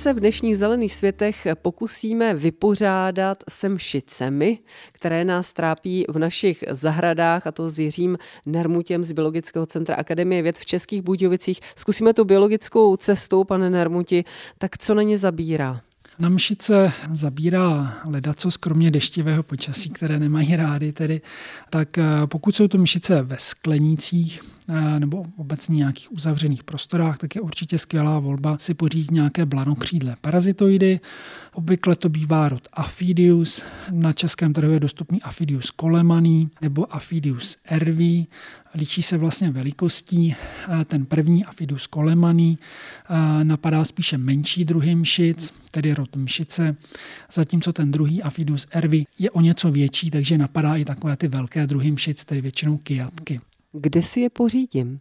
Se 0.07 0.13
v 0.13 0.19
dnešních 0.19 0.57
zelených 0.57 0.93
světech 0.93 1.47
pokusíme 1.61 2.33
vypořádat 2.33 3.43
se 3.49 3.69
mšicemi, 3.69 4.59
které 4.91 5.25
nás 5.25 5.53
trápí 5.53 6.05
v 6.09 6.19
našich 6.19 6.63
zahradách, 6.69 7.47
a 7.47 7.51
to 7.51 7.69
s 7.69 7.79
Jiřím 7.79 8.17
Nermutěm 8.45 9.03
z 9.03 9.11
Biologického 9.11 9.65
centra 9.65 9.95
Akademie 9.95 10.41
věd 10.41 10.57
v 10.57 10.65
Českých 10.65 11.01
Budějovicích. 11.01 11.59
Zkusíme 11.75 12.13
tu 12.13 12.25
biologickou 12.25 12.97
cestu, 12.97 13.43
pane 13.43 13.69
Nermuti, 13.69 14.23
tak 14.57 14.77
co 14.77 14.93
na 14.93 15.01
ně 15.01 15.17
zabírá? 15.17 15.81
Na 16.19 16.29
mšice 16.29 16.93
zabírá 17.11 17.97
ledaco 18.05 18.49
kromě 18.59 18.91
deštivého 18.91 19.43
počasí, 19.43 19.89
které 19.89 20.19
nemají 20.19 20.55
rády 20.55 20.91
tedy, 20.91 21.21
tak 21.69 21.97
eh, 21.97 22.03
pokud 22.25 22.55
jsou 22.55 22.67
to 22.67 22.77
mšice 22.77 23.21
ve 23.21 23.37
sklenících, 23.39 24.41
Eh, 24.69 24.99
nebo 24.99 25.25
obecně 25.37 25.77
nějakých 25.77 26.11
uzavřených 26.11 26.63
prostorách, 26.63 27.17
tak 27.17 27.35
je 27.35 27.41
určitě 27.41 27.77
skvělá 27.77 28.19
volba 28.19 28.57
si 28.57 28.73
pořídit 28.73 29.11
nějaké 29.11 29.45
blanokřídlé 29.45 30.15
parazitoidy. 30.21 30.99
Obvykle 31.53 31.95
to 31.95 32.09
bývá 32.09 32.49
rod 32.49 32.67
Aphidius, 32.73 33.63
na 33.91 34.13
českém 34.13 34.53
trhu 34.53 34.71
je 34.71 34.79
dostupný 34.79 35.21
Aphidius 35.21 35.71
kolemaný 35.71 36.49
nebo 36.61 36.95
Aphidius 36.95 37.57
ervi. 37.65 38.25
Ličí 38.73 39.01
se 39.01 39.17
vlastně 39.17 39.51
velikostí. 39.51 40.35
Ten 40.85 41.05
první 41.05 41.45
Aphidius 41.45 41.87
kolemaný 41.87 42.57
napadá 43.43 43.85
spíše 43.85 44.17
menší 44.17 44.65
druhy 44.65 44.95
mšic, 44.95 45.53
tedy 45.71 45.93
rod 45.93 46.15
mšice, 46.15 46.75
zatímco 47.33 47.73
ten 47.73 47.91
druhý 47.91 48.23
Aphidius 48.23 48.67
ervi 48.71 49.05
je 49.19 49.31
o 49.31 49.41
něco 49.41 49.71
větší, 49.71 50.11
takže 50.11 50.37
napadá 50.37 50.75
i 50.75 50.85
takové 50.85 51.17
ty 51.17 51.27
velké 51.27 51.67
druhy 51.67 51.91
mšic, 51.91 52.25
tedy 52.25 52.41
většinou 52.41 52.77
kijatky. 52.77 53.41
Kde 53.71 54.03
si 54.03 54.19
je 54.19 54.29
pořídím? 54.29 54.99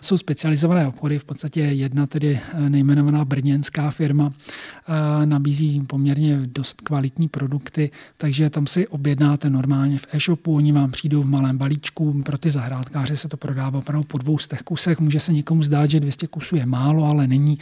Jsou 0.00 0.18
specializované 0.18 0.86
obchody, 0.86 1.18
v 1.18 1.24
podstatě 1.24 1.60
jedna 1.60 2.06
tedy 2.06 2.40
eh, 2.52 2.70
nejmenovaná 2.70 3.24
brněnská 3.24 3.90
firma 3.90 4.30
eh, 4.32 5.26
nabízí 5.26 5.80
poměrně 5.80 6.40
dost 6.44 6.80
kvalitní 6.80 7.28
produkty, 7.28 7.90
takže 8.16 8.50
tam 8.50 8.66
si 8.66 8.88
objednáte 8.88 9.50
normálně 9.50 9.98
v 9.98 10.06
e-shopu, 10.12 10.54
oni 10.54 10.72
vám 10.72 10.90
přijdou 10.90 11.22
v 11.22 11.26
malém 11.26 11.58
balíčku, 11.58 12.22
pro 12.22 12.38
ty 12.38 12.50
zahrádkáře 12.50 13.16
se 13.16 13.28
to 13.28 13.36
prodává 13.36 13.78
opravdu 13.78 14.06
po 14.06 14.18
dvou 14.18 14.38
z 14.38 14.48
těch 14.48 14.62
kusech, 14.62 15.00
může 15.00 15.20
se 15.20 15.32
někomu 15.32 15.62
zdát, 15.62 15.90
že 15.90 16.00
200 16.00 16.26
kusů 16.26 16.56
je 16.56 16.66
málo, 16.66 17.04
ale 17.04 17.26
není, 17.26 17.58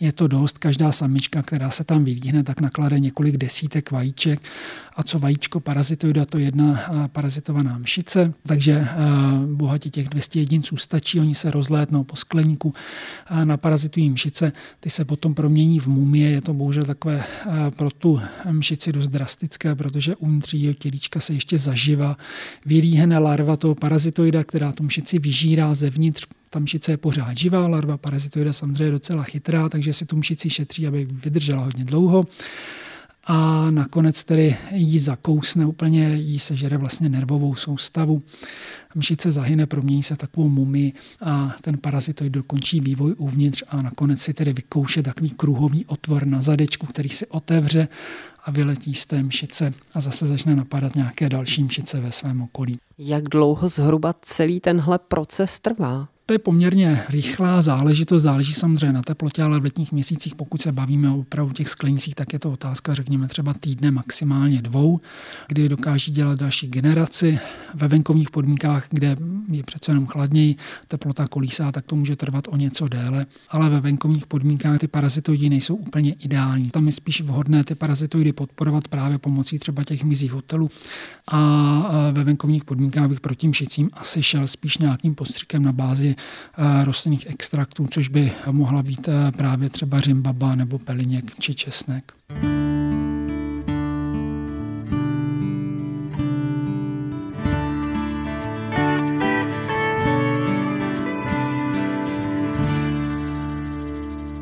je 0.00 0.12
to 0.12 0.28
dost, 0.28 0.58
každá 0.58 0.92
samička, 0.92 1.42
která 1.42 1.70
se 1.70 1.84
tam 1.84 2.04
vylíhne, 2.04 2.42
tak 2.42 2.60
naklade 2.60 3.00
několik 3.00 3.36
desítek 3.36 3.90
vajíček. 3.90 4.40
A 4.96 5.02
co 5.02 5.18
vajíčko 5.18 5.60
parazitoida, 5.60 6.24
to 6.24 6.38
jedna 6.38 6.80
eh, 6.80 7.08
parazitovaná 7.08 7.78
mšice, 7.78 8.32
takže 8.46 8.86
bohatě 9.54 9.90
těch 9.90 10.08
200 10.08 10.38
jedinců 10.38 10.76
stačí, 10.76 11.20
oni 11.20 11.34
se 11.34 11.50
rozlétají 11.50 11.69
rozlétnou 11.70 12.04
po 12.04 12.16
skleníku, 12.16 12.72
na 13.44 13.56
parazitují 13.56 14.10
mšice, 14.10 14.52
ty 14.80 14.90
se 14.90 15.04
potom 15.04 15.34
promění 15.34 15.80
v 15.80 15.86
mumie. 15.86 16.30
Je 16.30 16.40
to 16.40 16.54
bohužel 16.54 16.84
takové 16.84 17.24
pro 17.76 17.90
tu 17.90 18.20
mšici 18.50 18.92
dost 18.92 19.08
drastické, 19.08 19.74
protože 19.74 20.16
uvnitř 20.16 20.54
jejího 20.54 20.74
tělíčka 20.74 21.20
se 21.20 21.32
ještě 21.32 21.58
zaživa 21.58 22.16
vylíhne 22.66 23.18
larva 23.18 23.56
toho 23.56 23.74
parazitoida, 23.74 24.44
která 24.44 24.72
tu 24.72 24.82
mšici 24.82 25.18
vyžírá 25.18 25.74
zevnitř. 25.74 26.26
Ta 26.50 26.58
mšice 26.58 26.92
je 26.92 26.96
pořád 26.96 27.38
živá, 27.38 27.68
larva 27.68 27.96
parazitoida 27.96 28.52
samozřejmě 28.52 28.84
je 28.84 28.90
docela 28.90 29.22
chytrá, 29.22 29.68
takže 29.68 29.92
si 29.92 30.06
tu 30.06 30.16
mšici 30.16 30.50
šetří, 30.50 30.86
aby 30.86 31.06
vydržela 31.10 31.64
hodně 31.64 31.84
dlouho 31.84 32.26
a 33.32 33.70
nakonec 33.70 34.24
tedy 34.24 34.56
jí 34.72 34.98
zakousne 34.98 35.66
úplně, 35.66 36.14
jí 36.14 36.38
sežere 36.38 36.76
vlastně 36.76 37.08
nervovou 37.08 37.54
soustavu. 37.54 38.22
Mšice 38.94 39.32
zahyne, 39.32 39.66
promění 39.66 40.02
se 40.02 40.16
takovou 40.16 40.48
mumii 40.48 40.92
a 41.22 41.56
ten 41.60 41.78
parazitoid 41.78 42.32
dokončí 42.32 42.80
vývoj 42.80 43.14
uvnitř 43.18 43.62
a 43.68 43.82
nakonec 43.82 44.20
si 44.20 44.34
tedy 44.34 44.52
vykouše 44.52 45.02
takový 45.02 45.30
kruhový 45.30 45.86
otvor 45.86 46.26
na 46.26 46.42
zadečku, 46.42 46.86
který 46.86 47.08
si 47.08 47.26
otevře 47.26 47.88
a 48.44 48.50
vyletí 48.50 48.94
z 48.94 49.06
té 49.06 49.22
mšice 49.22 49.72
a 49.94 50.00
zase 50.00 50.26
začne 50.26 50.56
napadat 50.56 50.96
nějaké 50.96 51.28
další 51.28 51.64
mšice 51.64 52.00
ve 52.00 52.12
svém 52.12 52.42
okolí. 52.42 52.78
Jak 52.98 53.24
dlouho 53.24 53.68
zhruba 53.68 54.14
celý 54.22 54.60
tenhle 54.60 54.98
proces 54.98 55.58
trvá? 55.58 56.08
To 56.30 56.34
je 56.34 56.38
poměrně 56.38 57.02
rychlá 57.08 57.62
záležitost, 57.62 58.22
záleží 58.22 58.52
samozřejmě 58.52 58.92
na 58.92 59.02
teplotě, 59.02 59.42
ale 59.42 59.60
v 59.60 59.64
letních 59.64 59.92
měsících, 59.92 60.34
pokud 60.34 60.62
se 60.62 60.72
bavíme 60.72 61.10
o 61.10 61.18
opravdu 61.18 61.52
těch 61.52 61.68
sklenicích, 61.68 62.14
tak 62.14 62.32
je 62.32 62.38
to 62.38 62.52
otázka, 62.52 62.94
řekněme, 62.94 63.28
třeba 63.28 63.54
týdne, 63.54 63.90
maximálně 63.90 64.62
dvou, 64.62 65.00
kdy 65.48 65.68
dokáží 65.68 66.12
dělat 66.12 66.38
další 66.38 66.68
generaci. 66.68 67.38
Ve 67.74 67.88
venkovních 67.88 68.30
podmínkách, 68.30 68.86
kde 68.90 69.16
je 69.50 69.62
přece 69.62 69.90
jenom 69.90 70.06
chladněji, 70.06 70.56
teplota 70.88 71.28
kolísá, 71.28 71.72
tak 71.72 71.84
to 71.84 71.96
může 71.96 72.16
trvat 72.16 72.44
o 72.48 72.56
něco 72.56 72.88
déle, 72.88 73.26
ale 73.48 73.70
ve 73.70 73.80
venkovních 73.80 74.26
podmínkách 74.26 74.78
ty 74.78 74.88
parazitoidy 74.88 75.50
nejsou 75.50 75.74
úplně 75.74 76.12
ideální. 76.12 76.70
Tam 76.70 76.86
je 76.86 76.92
spíš 76.92 77.20
vhodné 77.20 77.64
ty 77.64 77.74
parazitoidy 77.74 78.32
podporovat 78.32 78.88
právě 78.88 79.18
pomocí 79.18 79.58
třeba 79.58 79.84
těch 79.84 80.04
mizích 80.04 80.32
hotelů 80.32 80.68
a 81.28 82.10
ve 82.12 82.24
venkovních 82.24 82.64
podmínkách 82.64 83.08
bych 83.08 83.20
proti 83.20 83.48
mšicím 83.48 83.90
asi 83.92 84.22
šel 84.22 84.46
spíš 84.46 84.78
nějakým 84.78 85.14
postřikem 85.14 85.62
na 85.62 85.72
bázi 85.72 86.14
rostlinných 86.84 87.26
extraktů, 87.26 87.88
což 87.90 88.08
by 88.08 88.32
mohla 88.50 88.82
být 88.82 89.08
eh, 89.08 89.32
právě 89.32 89.70
třeba 89.70 90.00
řimbaba 90.00 90.54
nebo 90.54 90.78
peliněk 90.78 91.40
či 91.40 91.54
česnek. 91.54 92.12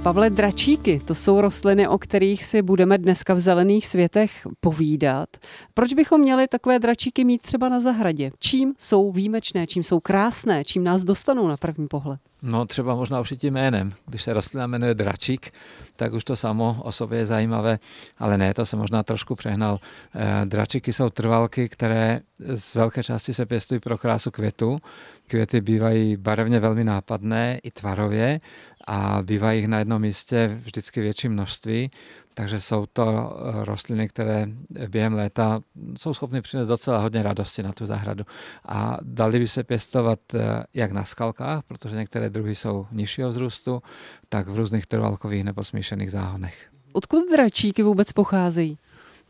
Pavle, 0.08 0.30
dračíky, 0.30 1.00
to 1.06 1.14
jsou 1.14 1.40
rostliny, 1.40 1.88
o 1.88 1.98
kterých 1.98 2.44
si 2.44 2.62
budeme 2.62 2.98
dneska 2.98 3.34
v 3.34 3.40
zelených 3.40 3.86
světech 3.86 4.46
povídat. 4.60 5.28
Proč 5.74 5.94
bychom 5.94 6.20
měli 6.20 6.48
takové 6.48 6.78
dračíky 6.78 7.24
mít 7.24 7.42
třeba 7.42 7.68
na 7.68 7.80
zahradě? 7.80 8.30
Čím 8.38 8.74
jsou 8.78 9.12
výjimečné, 9.12 9.66
čím 9.66 9.82
jsou 9.84 10.00
krásné, 10.00 10.64
čím 10.64 10.84
nás 10.84 11.04
dostanou 11.04 11.48
na 11.48 11.56
první 11.56 11.88
pohled? 11.88 12.20
No 12.42 12.66
třeba 12.66 12.94
možná 12.94 13.20
už 13.20 13.32
i 13.32 13.36
tím 13.36 13.54
jménem. 13.54 13.92
Když 14.06 14.22
se 14.22 14.32
rostlina 14.32 14.66
jmenuje 14.66 14.94
dračík, 14.94 15.52
tak 15.96 16.12
už 16.12 16.24
to 16.24 16.36
samo 16.36 16.76
o 16.82 16.92
sobě 16.92 17.18
je 17.18 17.26
zajímavé, 17.26 17.78
ale 18.18 18.38
ne, 18.38 18.54
to 18.54 18.66
se 18.66 18.76
možná 18.76 19.02
trošku 19.02 19.34
přehnal. 19.34 19.78
Eh, 20.14 20.46
dračiky 20.46 20.92
jsou 20.92 21.08
trvalky, 21.08 21.68
které 21.68 22.20
z 22.54 22.74
velké 22.74 23.02
části 23.02 23.34
se 23.34 23.46
pěstují 23.46 23.80
pro 23.80 23.98
krásu 23.98 24.30
květu. 24.30 24.78
Květy 25.26 25.60
bývají 25.60 26.16
barevně 26.16 26.60
velmi 26.60 26.84
nápadné 26.84 27.58
i 27.62 27.70
tvarově 27.70 28.40
a 28.86 29.22
bývají 29.22 29.58
jich 29.58 29.68
na 29.68 29.78
jednom 29.78 30.02
místě 30.02 30.58
vždycky 30.62 31.00
větší 31.00 31.28
množství 31.28 31.90
takže 32.38 32.60
jsou 32.60 32.86
to 32.86 33.04
eh, 33.04 33.64
rostliny, 33.64 34.08
které 34.08 34.46
během 34.88 35.12
léta 35.12 35.60
jsou 35.98 36.14
schopny 36.14 36.42
přinést 36.42 36.68
docela 36.68 36.98
hodně 36.98 37.22
radosti 37.22 37.62
na 37.62 37.72
tu 37.72 37.86
zahradu. 37.86 38.24
A 38.68 38.98
dali 39.02 39.38
by 39.38 39.48
se 39.48 39.64
pěstovat 39.64 40.20
eh, 40.34 40.64
jak 40.74 40.92
na 40.92 41.04
skalkách, 41.04 41.62
protože 41.66 41.96
některé 41.96 42.30
druhy 42.30 42.54
jsou 42.54 42.86
nižšího 42.92 43.28
vzrůstu, 43.28 43.82
tak 44.28 44.48
v 44.48 44.56
různých 44.56 44.86
trvalkových 44.86 45.44
nebo 45.44 45.64
smíšených 45.64 46.10
záhonech. 46.10 46.70
Odkud 46.92 47.30
dračíky 47.30 47.82
vůbec 47.82 48.12
pocházejí? 48.12 48.78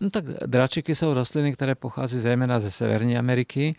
No 0.01 0.11
tak 0.11 0.25
dračiky 0.47 0.95
jsou 0.95 1.15
rostliny, 1.15 1.53
které 1.53 1.75
pochází 1.75 2.21
zejména 2.21 2.61
ze 2.61 2.71
Severní 2.71 3.19
Ameriky. 3.19 3.77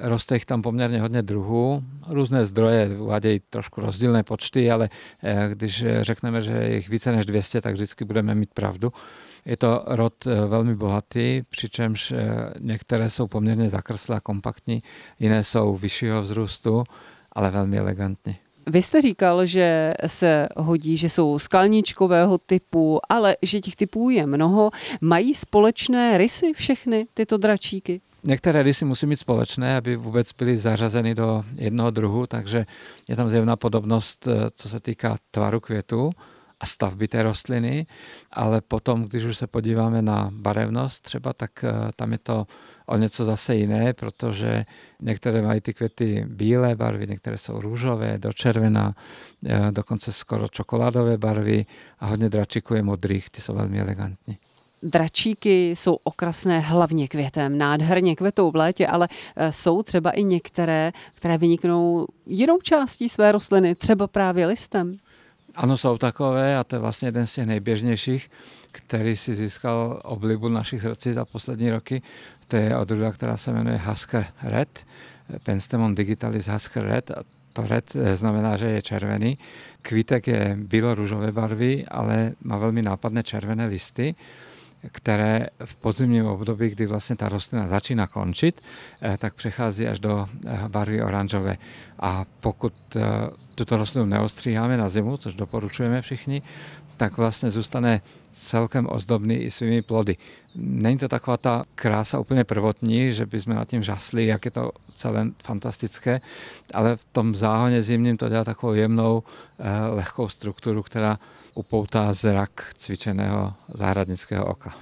Roste 0.00 0.36
jich 0.36 0.46
tam 0.46 0.62
poměrně 0.62 1.00
hodně 1.00 1.22
druhů. 1.22 1.82
Různé 2.08 2.46
zdroje 2.46 2.98
uvádějí 2.98 3.40
trošku 3.50 3.80
rozdílné 3.80 4.22
počty, 4.22 4.70
ale 4.70 4.90
eh, 5.22 5.48
když 5.50 5.84
řekneme, 6.00 6.40
že 6.40 6.52
je 6.52 6.74
jich 6.74 6.88
více 6.88 7.12
než 7.12 7.26
200, 7.26 7.60
tak 7.60 7.74
vždycky 7.74 8.04
budeme 8.04 8.34
mít 8.34 8.54
pravdu. 8.54 8.92
Je 9.44 9.56
to 9.56 9.84
rod 9.86 10.26
eh, 10.26 10.46
velmi 10.46 10.76
bohatý, 10.76 11.42
přičemž 11.48 12.12
eh, 12.12 12.18
některé 12.58 13.10
jsou 13.10 13.26
poměrně 13.26 13.68
zakrslé 13.68 14.16
a 14.16 14.20
kompaktní, 14.20 14.82
jiné 15.18 15.44
jsou 15.44 15.76
vyššího 15.76 16.22
vzrůstu, 16.22 16.84
ale 17.32 17.50
velmi 17.50 17.78
elegantní. 17.78 18.36
Vy 18.68 18.82
jste 18.82 19.02
říkal, 19.02 19.46
že 19.46 19.94
se 20.06 20.48
hodí, 20.56 20.96
že 20.96 21.08
jsou 21.08 21.38
skalníčkového 21.38 22.38
typu, 22.38 23.00
ale 23.08 23.36
že 23.42 23.60
těch 23.60 23.76
typů 23.76 24.10
je 24.10 24.26
mnoho. 24.26 24.70
Mají 25.00 25.34
společné 25.34 26.18
rysy 26.18 26.52
všechny 26.52 27.06
tyto 27.14 27.36
dračíky? 27.36 28.00
Některé 28.24 28.62
rysy 28.62 28.84
musí 28.84 29.06
mít 29.06 29.16
společné, 29.16 29.76
aby 29.76 29.96
vůbec 29.96 30.32
byly 30.32 30.58
zařazeny 30.58 31.14
do 31.14 31.44
jednoho 31.54 31.90
druhu, 31.90 32.26
takže 32.26 32.66
je 33.08 33.16
tam 33.16 33.28
zjevná 33.28 33.56
podobnost, 33.56 34.26
eh, 34.26 34.50
co 34.54 34.68
se 34.68 34.80
týká 34.80 35.16
tvaru 35.30 35.60
květu 35.60 36.10
a 36.60 36.66
stavby 36.66 37.08
té 37.08 37.22
rostliny, 37.22 37.86
ale 38.32 38.60
potom, 38.60 39.02
když 39.02 39.24
už 39.24 39.36
se 39.36 39.46
podíváme 39.46 40.02
na 40.02 40.28
barevnost 40.32 41.02
třeba, 41.02 41.32
tak 41.32 41.64
eh, 41.64 41.72
tam 41.96 42.12
je 42.12 42.18
to 42.18 42.46
o 42.86 42.96
něco 42.96 43.24
zase 43.24 43.56
jiné, 43.56 43.92
protože 43.92 44.64
některé 45.00 45.42
mají 45.42 45.60
ty 45.60 45.74
květy 45.74 46.24
bílé 46.28 46.76
barvy, 46.76 47.06
některé 47.06 47.38
jsou 47.38 47.60
růžové, 47.60 48.18
do 48.18 48.32
červená, 48.32 48.94
eh, 49.46 49.68
dokonce 49.70 50.12
skoro 50.12 50.48
čokoládové 50.48 51.18
barvy 51.18 51.66
a 52.00 52.06
hodně 52.06 52.28
dračíků 52.28 52.74
je 52.74 52.82
modrých, 52.82 53.30
ty 53.30 53.40
jsou 53.40 53.54
velmi 53.54 53.80
elegantní. 53.80 54.38
Dračíky 54.82 55.70
jsou 55.70 55.98
okrasné 56.04 56.60
hlavně 56.60 57.08
květem, 57.08 57.58
nádherně 57.58 58.16
kvetou 58.16 58.50
v 58.50 58.56
létě, 58.56 58.86
ale 58.86 59.08
eh, 59.36 59.52
jsou 59.52 59.82
třeba 59.82 60.10
i 60.10 60.24
některé, 60.24 60.92
které 61.14 61.38
vyniknou 61.38 62.06
jinou 62.26 62.58
částí 62.62 63.08
své 63.08 63.32
rostliny, 63.32 63.74
třeba 63.74 64.06
právě 64.06 64.46
listem. 64.46 64.98
Ano, 65.58 65.76
jsou 65.76 65.98
takové 65.98 66.56
a 66.56 66.64
to 66.64 66.76
je 66.76 66.80
vlastně 66.80 67.08
jeden 67.08 67.26
z 67.26 67.34
těch 67.34 67.46
nejběžnějších, 67.46 68.30
který 68.72 69.16
si 69.16 69.34
získal 69.34 70.00
oblibu 70.04 70.48
našich 70.48 70.82
srdcí 70.82 71.12
za 71.12 71.24
poslední 71.24 71.70
roky. 71.70 72.02
To 72.48 72.56
je 72.56 72.76
odrůda, 72.76 73.12
která 73.12 73.36
se 73.36 73.52
jmenuje 73.52 73.78
Husker 73.78 74.26
Red, 74.42 74.86
Penstemon 75.42 75.94
digitalis 75.94 76.48
Husker 76.48 76.84
Red. 76.84 77.10
A 77.10 77.22
to 77.52 77.62
red 77.66 77.96
eh, 77.96 78.16
znamená, 78.16 78.56
že 78.56 78.66
je 78.66 78.82
červený. 78.82 79.38
Kvítek 79.82 80.26
je 80.26 80.56
bílo-růžové 80.60 81.32
barvy, 81.32 81.84
ale 81.88 82.32
má 82.42 82.58
velmi 82.58 82.82
nápadné 82.82 83.22
červené 83.22 83.66
listy 83.66 84.14
které 84.92 85.46
v 85.64 85.74
podzimním 85.74 86.26
období, 86.26 86.70
kdy 86.70 86.86
vlastně 86.86 87.16
ta 87.16 87.28
rostlina 87.28 87.68
začíná 87.68 88.06
končit, 88.06 88.60
eh, 89.02 89.16
tak 89.18 89.34
přechází 89.34 89.86
až 89.86 90.00
do 90.00 90.28
eh, 90.46 90.60
barvy 90.68 91.02
oranžové. 91.02 91.56
A 92.00 92.24
pokud 92.40 92.72
tuto 93.54 93.76
rostlinu 93.76 94.06
neostříháme 94.06 94.76
na 94.76 94.88
zimu, 94.88 95.16
což 95.16 95.34
doporučujeme 95.34 96.02
všichni, 96.02 96.42
tak 96.98 97.16
vlastně 97.16 97.50
zůstane 97.50 98.00
celkem 98.32 98.86
ozdobný 98.90 99.36
i 99.36 99.50
svými 99.50 99.82
plody. 99.82 100.16
Není 100.54 100.98
to 100.98 101.08
taková 101.08 101.36
ta 101.36 101.64
krása 101.74 102.18
úplně 102.18 102.44
prvotní, 102.44 103.12
že 103.12 103.26
bychom 103.26 103.54
nad 103.54 103.68
tím 103.68 103.82
žasli, 103.82 104.26
jak 104.26 104.44
je 104.44 104.50
to 104.50 104.72
celé 104.94 105.26
fantastické, 105.44 106.20
ale 106.74 106.96
v 106.96 107.04
tom 107.12 107.34
záhoně 107.34 107.82
zimním 107.82 108.16
to 108.16 108.28
dělá 108.28 108.44
takovou 108.44 108.72
jemnou, 108.72 109.22
eh, 109.58 109.86
lehkou 109.86 110.28
strukturu, 110.28 110.82
která 110.82 111.18
upoutá 111.54 112.12
zrak 112.12 112.74
cvičeného 112.76 113.52
zahradnického 113.74 114.46
oka. 114.46 114.74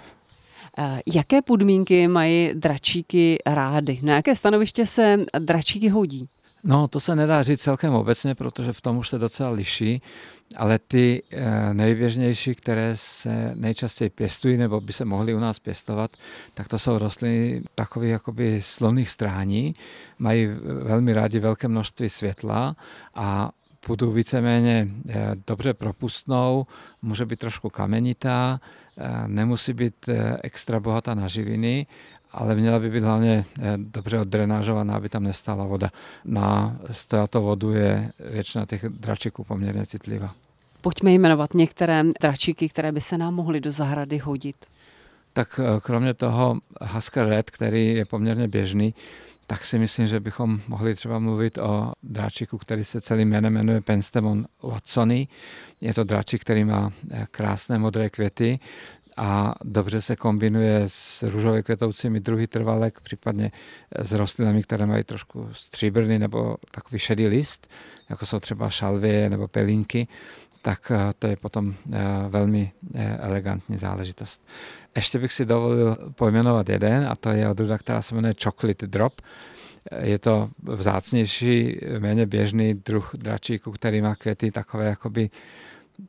Eh, 0.79 1.01
jaké 1.15 1.43
podmínky 1.43 2.09
mají 2.09 2.51
dračíky 2.55 3.39
rády? 3.47 3.99
Na 4.03 4.15
jaké 4.15 4.37
stanoviště 4.37 4.87
se 4.87 5.17
dračíky 5.39 5.89
hodí? 5.89 6.29
No, 6.67 6.89
to 6.89 7.01
se 7.01 7.17
nedá 7.17 7.43
říct 7.43 7.61
celkem 7.61 7.95
obecně, 7.95 8.35
protože 8.35 8.73
v 8.73 8.81
tom 8.81 8.97
už 8.97 9.09
se 9.09 9.19
docela 9.19 9.51
liší, 9.51 10.03
ale 10.57 10.79
ty 10.79 11.23
eh, 11.31 11.75
nejběžnější, 11.75 12.55
které 12.55 12.93
se 12.97 13.53
nejčastěji 13.55 14.11
pěstují 14.11 14.57
nebo 14.57 14.81
by 14.81 14.93
se 14.93 15.05
mohly 15.05 15.35
u 15.35 15.39
nás 15.39 15.59
pěstovat, 15.59 16.11
tak 16.55 16.69
to 16.69 16.79
jsou 16.79 16.99
rostliny 16.99 17.63
takových 17.75 18.11
jakoby 18.11 18.63
sloných 18.63 19.11
strání, 19.11 19.75
mají 20.19 20.47
velmi 20.83 21.13
rádi 21.13 21.39
velké 21.39 21.69
množství 21.69 22.09
světla 22.09 22.77
a 23.15 23.51
půdu 23.81 24.11
víceméně 24.11 24.89
eh, 25.11 25.31
dobře 25.47 25.75
propustnou, 25.75 26.67
může 27.03 27.27
být 27.27 27.39
trošku 27.39 27.71
kamenitá, 27.71 28.61
eh, 28.99 29.29
nemusí 29.29 29.73
být 29.73 30.09
extra 30.43 30.81
bohatá 30.81 31.15
na 31.15 31.29
živiny 31.29 31.87
ale 32.37 32.55
měla 32.55 32.79
by 32.79 32.91
být 32.91 33.05
hlavně 33.05 33.45
eh, 33.59 33.73
dobře 33.77 34.21
oddrenážovaná, 34.21 34.95
aby 34.95 35.09
tam 35.09 35.23
nestála 35.23 35.65
voda. 35.65 35.91
Na 36.25 36.77
stojatou 36.91 37.43
vodu 37.43 37.73
je 37.73 38.13
většina 38.31 38.67
těch 38.67 38.85
dračiků 38.85 39.45
poměrně 39.45 39.87
citlivá. 39.87 40.35
Pojďme 40.81 41.13
jmenovat 41.13 41.55
některé 41.55 42.03
dračiky, 42.21 42.69
které 42.69 42.93
by 42.93 43.01
se 43.01 43.19
nám 43.19 43.35
mohly 43.35 43.61
do 43.61 43.73
zahrady 43.73 44.19
hodit. 44.19 44.57
Tak 45.33 45.61
eh, 45.63 45.81
kromě 45.81 46.15
toho 46.15 46.59
Husker 46.81 47.27
Red, 47.27 47.51
který 47.51 47.95
je 47.95 48.05
poměrně 48.05 48.49
běžný, 48.49 48.95
tak 49.47 49.65
si 49.65 49.79
myslím, 49.79 50.07
že 50.07 50.21
bychom 50.21 50.61
mohli 50.69 50.95
třeba 50.95 51.19
mluvit 51.19 51.59
o 51.59 51.93
dráčiku, 52.03 52.59
který 52.59 52.85
se 52.85 53.01
celým 53.01 53.29
jménem 53.29 53.53
jmenuje 53.53 53.81
Penstemon 53.81 54.47
watsony. 54.63 55.29
Je 55.81 55.95
to 55.95 56.05
dráčik, 56.05 56.41
který 56.41 56.65
má 56.65 56.93
eh, 57.11 57.27
krásné 57.31 57.79
modré 57.79 58.11
květy, 58.11 58.59
a 59.17 59.55
dobře 59.65 60.01
se 60.01 60.17
kombinuje 60.17 60.83
s 60.87 61.23
růžově 61.23 61.63
květoucími 61.63 62.21
druhy 62.21 62.47
trvalek, 62.47 63.01
případně 63.01 63.53
s 63.99 64.13
rostlinami, 64.13 64.63
které 64.63 64.87
mají 64.87 65.05
trošku 65.05 65.49
stříbrný 65.53 66.19
nebo 66.19 66.57
takový 66.71 66.99
šedý 66.99 67.27
list, 67.27 67.71
jako 68.11 68.27
jsou 68.27 68.41
třeba 68.41 68.71
šalvie 68.71 69.31
nebo 69.31 69.49
pelínky, 69.49 70.09
tak 70.63 70.91
eh, 70.91 71.13
to 71.19 71.27
je 71.27 71.37
potom 71.37 71.75
eh, 71.93 71.99
velmi 72.29 72.73
eh, 72.95 73.17
elegantní 73.21 73.79
záležitost. 73.79 74.47
Ještě 74.97 75.19
bych 75.19 75.33
si 75.33 75.45
dovolil 75.45 75.97
pojmenovat 76.15 76.69
jeden, 76.69 77.09
a 77.09 77.17
to 77.17 77.31
je 77.31 77.49
odrůda, 77.49 77.79
která 77.79 78.03
se 78.03 78.15
jmenuje 78.15 78.35
Chocolate 78.45 78.87
Drop. 78.87 79.13
Je 80.01 80.19
to 80.19 80.49
vzácnější, 80.63 81.81
méně 81.99 82.27
běžný 82.27 82.75
druh 82.75 83.15
dračíku, 83.15 83.73
který 83.73 84.03
má 84.03 84.15
květy 84.15 84.51
takové 84.51 84.87
jakoby 84.87 85.31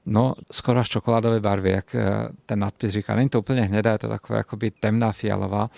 No, 0.06 0.34
skoro 0.52 0.80
až 0.80 0.90
čokoládové 0.90 1.40
barvy, 1.40 1.72
jak 1.72 1.96
eh, 1.96 2.28
ten 2.46 2.60
nadpis 2.60 2.94
říká. 2.94 3.16
Není 3.16 3.30
to 3.30 3.40
úplně 3.40 3.62
hnědá, 3.62 3.92
je 3.92 3.98
to 3.98 4.08
takové 4.08 4.38
jakoby 4.38 4.72
temná 4.72 5.12
fialová, 5.12 5.70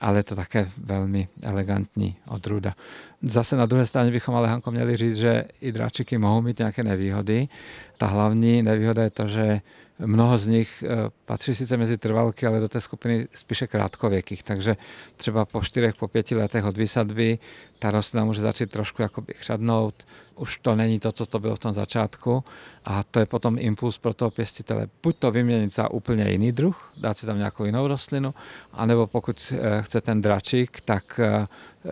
ale 0.00 0.18
je 0.18 0.22
to 0.22 0.36
také 0.36 0.70
velmi 0.76 1.28
elegantní 1.42 2.16
odrůda. 2.28 2.74
Zase 3.22 3.56
na 3.56 3.66
druhé 3.66 3.86
straně 3.86 4.10
bychom 4.10 4.34
ale 4.34 4.48
Hanko 4.48 4.70
měli 4.70 4.96
říct, 4.96 5.16
že 5.16 5.44
i 5.60 5.72
dráčiky 5.72 6.18
mohou 6.18 6.42
mít 6.42 6.58
nějaké 6.58 6.82
nevýhody. 6.82 7.48
Ta 7.98 8.06
hlavní 8.06 8.62
nevýhoda 8.62 9.02
je 9.02 9.10
to, 9.10 9.26
že 9.26 9.60
Mnoho 10.04 10.38
z 10.38 10.46
nich 10.46 10.84
eh, 10.86 11.10
patří 11.24 11.54
sice 11.54 11.76
mezi 11.76 11.98
trvalky, 11.98 12.46
ale 12.46 12.60
do 12.60 12.68
té 12.68 12.80
skupiny 12.80 13.28
spíše 13.34 13.66
krátkověkých, 13.66 14.42
takže 14.42 14.76
třeba 15.16 15.44
po 15.44 15.60
čtyřech, 15.60 15.94
po 15.94 16.08
pěti 16.08 16.36
letech 16.36 16.64
od 16.64 16.76
výsadby 16.76 17.38
ta 17.78 17.90
rostlina 17.90 18.24
může 18.24 18.42
začít 18.42 18.70
trošku 18.70 19.02
jakoby 19.02 19.34
chřadnout, 19.34 20.06
už 20.34 20.58
to 20.58 20.76
není 20.76 21.00
to, 21.00 21.12
co 21.12 21.26
to 21.26 21.38
bylo 21.38 21.56
v 21.56 21.58
tom 21.58 21.72
začátku. 21.72 22.44
A 22.84 23.02
to 23.02 23.20
je 23.20 23.26
potom 23.26 23.58
impuls 23.58 23.98
pro 23.98 24.14
toho 24.14 24.30
pěstitele. 24.30 24.86
Buď 25.02 25.16
to 25.16 25.30
vyměnit 25.30 25.74
za 25.74 25.90
úplně 25.90 26.30
jiný 26.30 26.52
druh, 26.52 26.92
dát 26.96 27.18
si 27.18 27.26
tam 27.26 27.38
nějakou 27.38 27.64
jinou 27.64 27.86
rostlinu, 27.86 28.34
anebo 28.72 29.06
pokud 29.06 29.52
eh, 29.52 29.82
chce 29.82 30.00
ten 30.00 30.22
dračík, 30.22 30.80
tak 30.80 31.20
eh, 31.22 31.46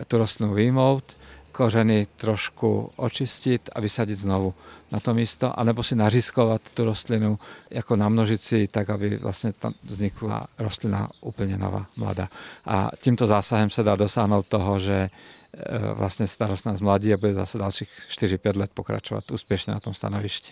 tu 0.07 0.17
rostlinu 0.17 0.53
vyjmout, 0.53 1.17
kořeny 1.51 2.07
trošku 2.15 2.91
očistit 2.95 3.69
a 3.75 3.81
vysadit 3.81 4.19
znovu 4.19 4.53
na 4.91 4.99
to 4.99 5.13
místo, 5.13 5.59
anebo 5.59 5.83
si 5.83 5.95
nařiskovat 5.95 6.61
tu 6.73 6.85
rostlinu 6.85 7.39
jako 7.69 7.95
na 7.95 8.09
množici, 8.09 8.67
tak 8.67 8.89
aby 8.89 9.17
vlastně 9.17 9.53
tam 9.53 9.73
vznikla 9.83 10.47
rostlina 10.59 11.07
úplně 11.21 11.57
nová, 11.57 11.85
mladá. 11.97 12.29
A 12.65 12.89
tímto 12.99 13.27
zásahem 13.27 13.69
se 13.69 13.83
dá 13.83 13.95
dosáhnout 13.95 14.47
toho, 14.47 14.79
že 14.79 14.93
e, 14.93 15.09
vlastně 15.93 16.27
se 16.27 16.37
ta 16.37 16.47
rostlina 16.47 16.77
zmladí 16.77 17.13
a 17.13 17.17
bude 17.17 17.33
zase 17.33 17.57
dalších 17.57 17.89
4-5 18.09 18.57
let 18.57 18.71
pokračovat 18.73 19.31
úspěšně 19.31 19.73
na 19.73 19.79
tom 19.79 19.93
stanovišti. 19.93 20.51